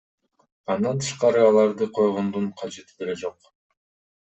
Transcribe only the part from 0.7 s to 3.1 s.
Андан тышкары аларды койгондун кажети